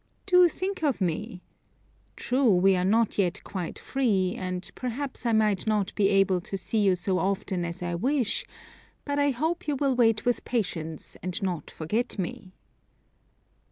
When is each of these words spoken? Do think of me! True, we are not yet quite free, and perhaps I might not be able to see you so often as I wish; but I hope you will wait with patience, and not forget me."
Do 0.25 0.47
think 0.47 0.81
of 0.81 0.99
me! 0.99 1.43
True, 2.15 2.55
we 2.55 2.75
are 2.75 2.83
not 2.83 3.19
yet 3.19 3.39
quite 3.43 3.77
free, 3.77 4.33
and 4.35 4.67
perhaps 4.73 5.27
I 5.27 5.31
might 5.31 5.67
not 5.67 5.93
be 5.93 6.09
able 6.09 6.41
to 6.41 6.57
see 6.57 6.79
you 6.79 6.95
so 6.95 7.19
often 7.19 7.63
as 7.63 7.83
I 7.83 7.93
wish; 7.93 8.43
but 9.05 9.19
I 9.19 9.29
hope 9.29 9.67
you 9.67 9.75
will 9.75 9.95
wait 9.95 10.25
with 10.25 10.43
patience, 10.43 11.17
and 11.21 11.39
not 11.43 11.69
forget 11.69 12.17
me." 12.17 12.51